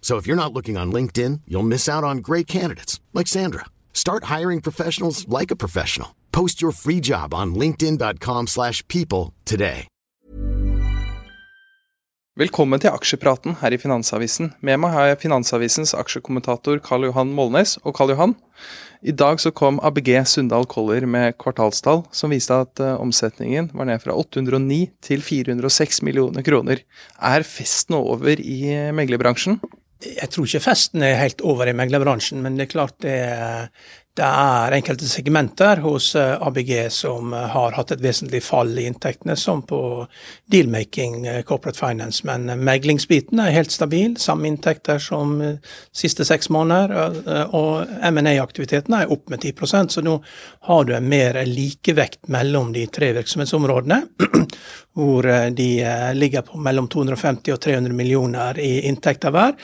[0.00, 3.66] So if you're not looking on LinkedIn, you'll miss out on great candidates like Sandra.
[3.92, 6.16] Start hiring professionals like a professional.
[6.32, 9.86] Post your free job on linkedin.com/people today.
[12.38, 14.52] Velkommen til aksjepraten her i Finansavisen.
[14.62, 17.72] Med meg har jeg Finansavisens aksjekommentator Karl Johan Molnes.
[17.82, 18.36] Og Karl Johan,
[19.02, 23.90] i dag så kom ABG Sundal Collier med kvartalstall som viste at uh, omsetningen var
[23.90, 26.84] ned fra 809 til 406 millioner kroner.
[27.18, 29.58] Er festen over i uh, meglerbransjen?
[30.04, 33.16] Jeg tror ikke festen er helt over i meglerbransjen, men det er klart det,
[34.18, 38.86] det er enkelte segmenter hos eh, ABG som eh, har hatt et vesentlig fall i
[38.88, 39.80] inntektene, som på
[40.50, 42.26] dealmaking, eh, corporate finance.
[42.26, 45.36] Men meglingsbiten er helt stabil, samme inntekter som
[45.94, 46.94] siste seks måneder.
[47.54, 50.18] Og M&A-aktiviteten er opp med 10% så nå
[50.66, 54.02] har du en mer likevekt mellom de tre virksomhetsområdene.
[54.98, 55.22] Hvor
[55.54, 55.68] de
[56.18, 59.54] ligger på mellom 250 og 300 millioner i inntekter hver.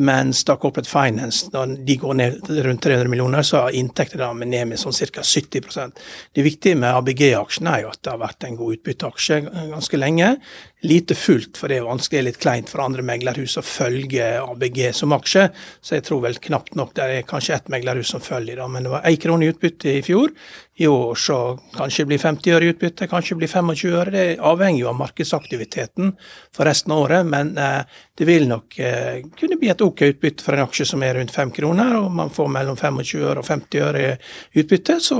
[0.00, 4.68] Mens da Corporate Finance når de går ned rundt 300 millioner, så er inntektene ned
[4.68, 5.22] med sånn ca.
[5.22, 5.98] 70%
[6.34, 9.40] Det viktige med ABG-aksjen er jo at det har vært en god utbytteaksje
[9.72, 10.36] ganske lenge
[10.80, 15.14] lite fullt, for det er vanskelig litt kleint for andre meglerhus å følge ABG som
[15.16, 15.48] aksje.
[15.82, 18.68] Så jeg tror vel knapt nok det er kanskje ett meglerhus som følger det.
[18.70, 20.30] Men det var én krone i utbytte i fjor.
[20.78, 24.12] I år så kanskje det blir 50 øre i utbytte, kanskje det blir 25 øre.
[24.14, 26.12] Det avhenger jo av markedsaktiviteten
[26.54, 27.26] for resten av året.
[27.26, 31.02] Men eh, det vil nok eh, kunne bli et ok utbytte for en aksje som
[31.02, 34.98] er rundt 5 kroner, og man får mellom 25 øre og 50 øre i utbytte,
[35.02, 35.18] så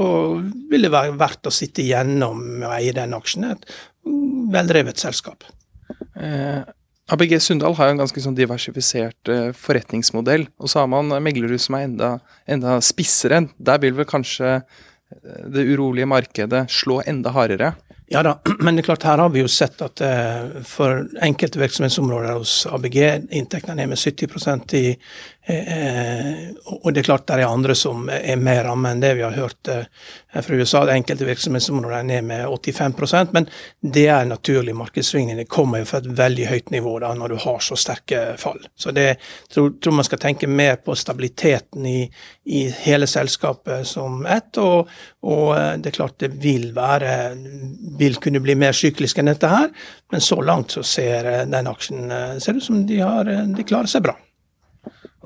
[0.70, 3.48] vil det være verdt å sitte igjennom og eie den aksjen.
[3.52, 3.70] Et
[4.52, 5.46] veldrevet selskap.
[6.18, 6.60] Eh,
[7.08, 10.48] ABG Sundal har jo en ganske sånn diversifisert eh, forretningsmodell.
[10.60, 12.10] Og så har man meglerhus som er enda,
[12.44, 13.46] enda spissere.
[13.56, 17.72] Der vil vel kanskje eh, det urolige markedet slå enda hardere?
[18.12, 21.60] Ja da, men det er klart her har vi jo sett at eh, for enkelte
[21.60, 22.98] virksomhetsområder hos ABG
[23.36, 24.84] inntektene er ned med 70% i
[25.50, 29.22] Eh, og det er klart det er andre som er mer rammet enn det vi
[29.24, 29.86] har hørt eh,
[30.44, 30.82] fra USA.
[30.84, 33.48] Det enkelte virksomhetsområder er ned med 85% men
[33.80, 35.40] det er naturlig markedssvingning.
[35.40, 38.60] Det kommer jo fra et veldig høyt nivå da, når du har så sterke fall.
[38.76, 39.06] Så det
[39.48, 42.02] tror, tror man skal tenke mer på stabiliteten i,
[42.44, 44.52] i hele selskapet som ett.
[44.60, 44.92] Og,
[45.24, 47.16] og, eh, det er klart det vil være
[47.98, 49.72] vil kunne bli mer syklisk enn dette her,
[50.12, 54.04] men så langt så ser den aksjen ser ut som de, har, de klarer seg
[54.04, 54.18] bra.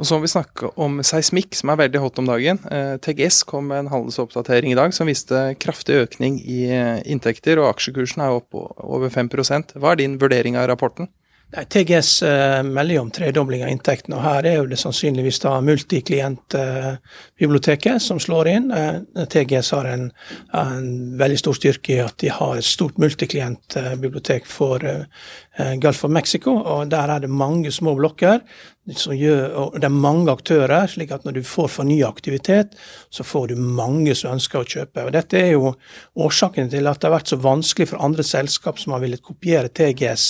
[0.01, 2.63] Og så må vi snakke om seismikk, som er veldig hot om dagen.
[2.73, 7.61] Eh, TGS kom med en handelsoppdatering i dag som viste kraftig økning i eh, inntekter,
[7.61, 11.13] og aksjekursen er opp over 5% Hva er din vurdering av rapporten?
[11.53, 15.61] Nei, TGS uh, melder om tredobling av inntektene, og her er jo det sannsynligvis da
[15.61, 18.73] multiklientbiblioteket uh, som slår inn.
[18.73, 20.07] Uh, TGS har en,
[20.57, 20.87] en,
[21.21, 24.81] veldig stor styrke i at de har et stort multiklientbibliotek for
[25.83, 28.41] Gulf of Mexico, og der er det mange små blokker.
[28.83, 32.75] Gjør, og det er mange aktører, slik at når du får fornya aktivitet,
[33.15, 35.05] så får du mange som ønsker å kjøpe.
[35.07, 35.71] Og Dette er jo
[36.19, 39.71] årsaken til at det har vært så vanskelig for andre selskap som har villet kopiere
[39.71, 40.25] TGS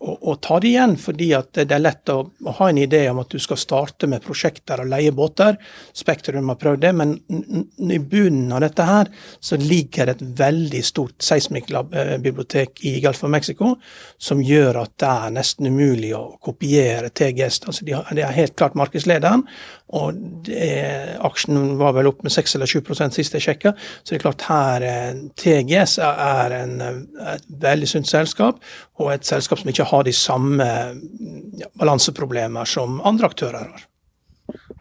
[0.00, 3.20] å, ta det igjen, fordi at det er lett å, å, ha en idé om
[3.20, 5.58] at du skal starte med prosjekter og leie båter.
[5.96, 9.10] Spektrum har prøvd det, men i bunnen av dette her
[9.44, 13.74] så ligger et veldig stort seismikkbibliotek i Gulf of Mexico
[14.16, 17.60] som gjør at det er nesten umulig å kopiere TGS.
[17.66, 19.44] Altså de, de er helt klart markedslederen,
[20.00, 20.16] og
[20.46, 20.70] det,
[21.26, 23.74] aksjen var vel opp med 6 eller 7 sist jeg sjekka.
[24.00, 26.76] Så det er klart her eh, TGS er en,
[27.34, 28.60] et veldig sunt selskap,
[29.00, 30.66] og et selskap som ikke har de samme
[31.60, 33.86] ja, balanseproblemer som andre aktører har.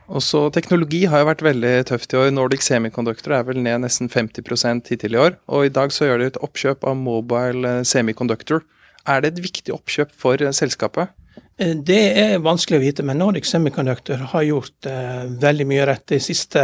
[0.09, 2.31] Også teknologi har jo vært veldig tøft i år.
[2.33, 5.37] Nordic Semiconductor er vel ned nesten 50% hittil i år.
[5.53, 8.63] Og i dag så gjør de et oppkjøp av Mobile Semiconductor.
[9.05, 11.13] Er det et viktig oppkjøp for selskapet?
[11.59, 16.05] Eh, det er vanskelig å vite, men Nordic Semiconductor har gjort eh, veldig mye rett
[16.07, 16.61] de siste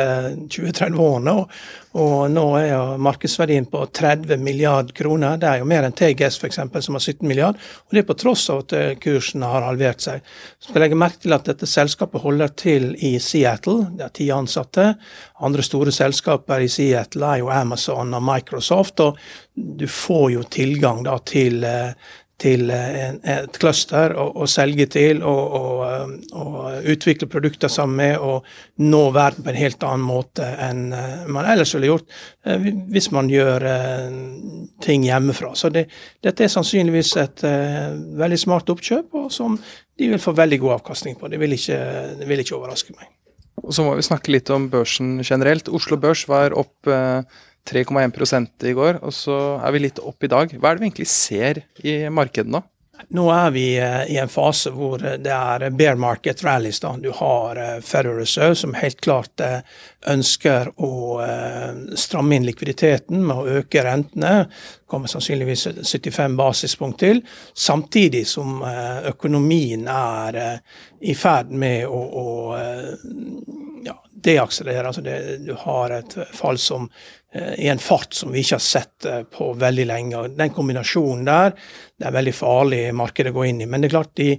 [0.47, 1.33] 20-30 årene.
[1.35, 1.57] Og,
[1.99, 5.35] og, nå er jo markedsverdien på 30 milliard kroner.
[5.41, 7.59] Det er jo mer enn TGS f.eks., som har 17 milliard.
[7.59, 10.23] Og det er på tross av at eh, kursen har halvert seg.
[10.63, 13.89] Så skal legge merke til at dette selskapet holder til i Seattle.
[13.99, 14.93] Det er ti ansatte.
[15.43, 19.03] Andre store selskaper i Seattle er jo Amazon og Microsoft.
[19.03, 19.19] og
[19.55, 21.91] du får jo tilgang da til eh,
[22.41, 26.57] til en, et cluster å selge til og, og, og,
[26.91, 28.49] utvikle produkter sammen med og
[28.83, 32.11] nå verden på en helt annen måte enn eh, man ellers ville gjort
[32.43, 34.19] eh, hvis man gjør eh,
[34.83, 35.53] ting hjemmefra.
[35.55, 35.87] Så det,
[36.25, 39.55] dette er sannsynligvis et veldig smart oppkjøp, og som
[39.95, 41.31] de vil få veldig god avkastning på.
[41.31, 41.79] Det vil ikke,
[42.19, 43.07] det vil ikke overraske meg.
[43.63, 45.71] Og Så må vi snakke litt om børsen generelt.
[45.71, 46.91] Oslo Børs var opp
[47.65, 50.53] 3,1 i går, og så er vi litt opp i dag.
[50.53, 52.61] Hva er det vi egentlig ser i markedet nå?
[53.09, 56.79] Nå er vi eh, i en fase hvor det er bear market rallies.
[56.81, 56.95] Da.
[56.97, 59.59] Du har eh, Federal Reserve som helt klart eh,
[60.09, 60.93] ønsker å
[61.97, 64.45] stramme inn likviditeten med å øke rentene.
[64.85, 67.23] kommer sannsynligvis 75 basispunkt til.
[67.53, 68.61] Samtidig som
[69.09, 70.37] økonomien er
[71.01, 72.27] i ferd med å, å
[73.87, 73.97] ja,
[74.29, 74.93] deakselerere.
[74.93, 75.01] Altså
[75.41, 76.85] du har et fall som
[77.24, 77.24] Eh,
[77.57, 80.21] i en fart som vi ikke har sett eh, på veldig lenge.
[80.37, 81.55] Den kombinasjonen der
[81.95, 83.67] det er veldig farlig marked å gå inn i.
[83.71, 84.33] Men det er klart, i,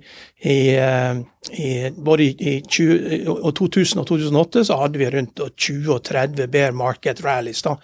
[0.45, 1.21] i, eh,
[1.57, 3.25] i både i 20,
[3.57, 7.65] 2000 og 2008 så hadde vi rundt 20 og 30 bear market rallies.
[7.65, 7.77] da.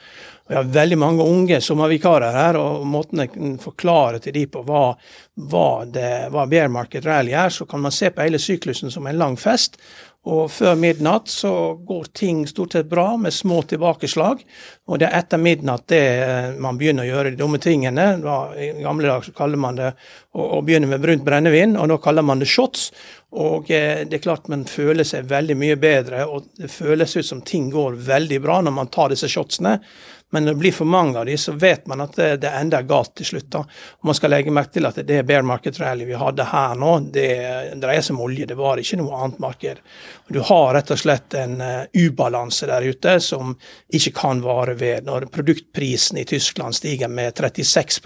[0.48, 4.60] Vi har veldig mange unge sommervikarer her, og måten jeg kan forklare til de på
[4.68, 4.82] hva,
[5.48, 9.06] hva, det, hva bear market rally er, så kan man se på hele syklusen som
[9.08, 9.78] en lang fest.
[10.22, 14.44] Og før midnatt så går ting stort sett bra, med små tilbakeslag.
[14.86, 18.04] Og det er etter midnatt det eh, man begynner å gjøre de dumme tingene.
[18.54, 21.98] I gamle dager så kaller man det å, å begynne med brunt brennevin, og nå
[22.04, 22.92] kaller man det shots.
[23.34, 27.26] Og eh, det er klart man føler seg veldig mye bedre, og det føles ut
[27.26, 29.80] som ting går veldig bra når man tar disse shotsene.
[30.32, 32.86] Men når det blir for mange av de, så vet man at det, det ender
[32.88, 33.50] galt til slutt.
[33.52, 33.60] da.
[34.08, 37.28] Man skal legge merke til at det bear market rally vi hadde her nå, det
[37.82, 38.48] dreier seg om olje.
[38.48, 39.82] Det var ikke noe annet marked.
[40.32, 43.52] Du har rett og slett en uh, ubalanse der ute som
[43.92, 45.04] ikke kan vare ved.
[45.04, 48.00] Når produktprisen i Tyskland stiger med 36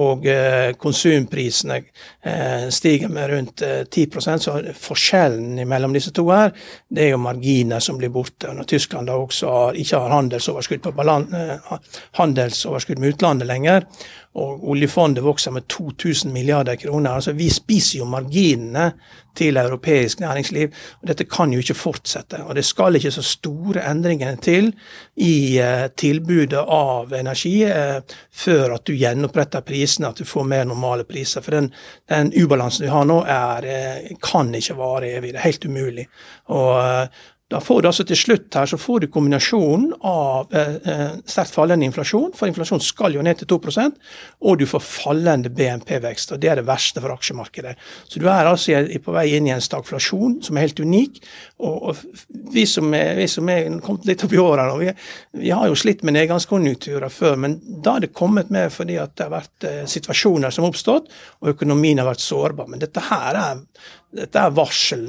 [0.00, 6.54] og uh, konsumprisene uh, stiger med rundt 10% så forskjellen mellom disse to her,
[6.88, 8.48] det er jo marginer som blir borte.
[8.48, 11.17] Når Tyskland da også har, ikke har handelsoverskudd på balanse,
[12.18, 13.86] handelsoverskudd med utlandet lenger.
[14.38, 17.16] Og oljefondet vokser med 2000 milliarder kroner.
[17.16, 18.92] Altså Vi spiser jo marginene
[19.38, 20.74] til europeisk næringsliv.
[21.00, 22.42] og Dette kan jo ikke fortsette.
[22.44, 24.72] Og det skal ikke så store endringer til
[25.16, 27.98] i uh, tilbudet av energi uh,
[28.30, 31.40] før at du gjenoppretter prisene, at du får mer normale priser.
[31.40, 31.72] For den,
[32.10, 33.70] den ubalansen vi har nå, er,
[34.22, 35.32] kan ikke vare evig.
[35.32, 36.06] Det er helt umulig.
[36.46, 37.08] Og
[37.48, 41.54] da får du altså til slutt her så får du kombinasjonen av eh, eh sterkt
[41.54, 43.96] fallende inflasjon, for inflasjon skal jo ned til 2%
[44.44, 46.32] og du får fallende BNP-vekst.
[46.32, 47.74] og Det er det verste for aksjemarkedet.
[48.04, 51.20] Så du er altså på vei inn i en stagflasjon som er helt unik.
[51.64, 51.96] Og, og
[52.52, 54.92] vi som er, vi som er kommet litt opp i årene, vi,
[55.40, 59.16] vi, har jo slitt med nedgangskonjunkturer før, men da er det kommet med fordi at
[59.16, 61.08] det har vært eh, situasjoner som har oppstått,
[61.40, 62.68] og økonomien har vært sårbar.
[62.68, 63.64] Men dette her er
[64.16, 65.02] dette er varsel,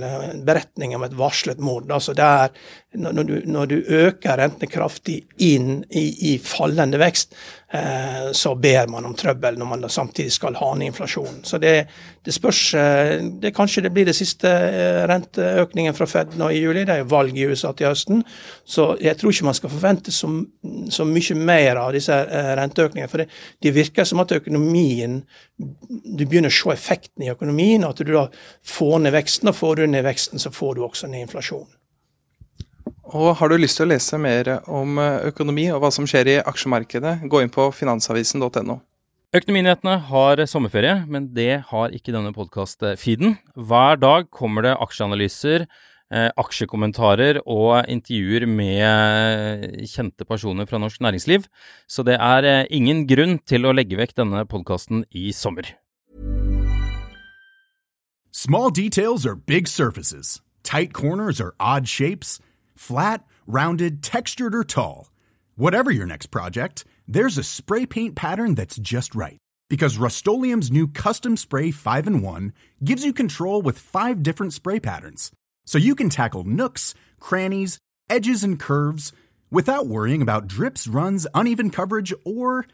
[0.43, 1.87] beretning om et varslet mord.
[1.91, 2.51] Altså det er
[2.99, 7.35] når du, når du øker rentene kraftig inn i, i fallende vekst,
[7.71, 11.43] eh, så ber man om trøbbel når man samtidig skal ha ned inflasjonen.
[11.45, 11.85] Så det,
[12.25, 16.59] det spørs eh, det Kanskje det blir det siste eh, renteøkningen fra Fed nå i
[16.59, 16.83] juli.
[16.87, 18.23] Det er jo valg i USA til høsten.
[18.67, 20.29] Så jeg tror ikke man skal forvente så,
[20.91, 23.11] så mye mer av disse eh, renteøkningene.
[23.11, 23.29] For det,
[23.63, 25.21] det, virker som at økonomien
[25.59, 28.27] Du begynner å se effekten i økonomien, at du da
[28.67, 29.51] får ned veksten.
[29.51, 31.71] Og får du ned veksten, så får du også ned inflasjonen.
[33.09, 36.37] Og Har du lyst til å lese mer om økonomi og hva som skjer i
[36.43, 38.77] aksjemarkedet, gå inn på finansavisen.no.
[39.29, 43.35] Økonominyhetene har sommerferie, men det har ikke denne podkast-feeden.
[43.53, 45.67] Hver dag kommer det aksjeanalyser,
[46.09, 51.45] eh, aksjekommentarer og intervjuer med kjente personer fra norsk næringsliv,
[51.87, 55.77] så det er eh, ingen grunn til å legge vekk denne podkasten i sommer.
[58.31, 60.41] Small details are big surfaces.
[60.63, 62.41] Tight corners are odd shapes.
[62.75, 65.11] Flat, rounded, textured, or tall.
[65.55, 69.39] Whatever your next project, there's a spray paint pattern that's just right.
[69.67, 74.79] Because Rust new Custom Spray 5 in 1 gives you control with five different spray
[74.79, 75.31] patterns.
[75.65, 79.11] So you can tackle nooks, crannies, edges, and curves
[79.49, 82.65] without worrying about drips, runs, uneven coverage, or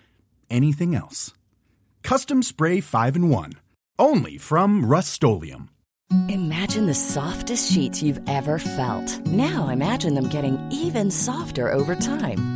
[0.49, 1.33] anything else.
[2.03, 3.53] Custom Spray 5 in 1.
[3.97, 5.23] Only from Rust
[6.29, 9.25] Imagine the softest sheets you've ever felt.
[9.25, 12.54] Now imagine them getting even softer over time.